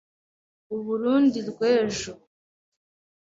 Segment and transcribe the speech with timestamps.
[0.75, 2.13] u Burunndi rw’ejo